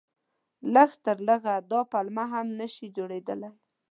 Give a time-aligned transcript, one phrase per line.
[0.73, 3.51] لږ تر لږه دا پلمه هم نه شي جوړېدلای.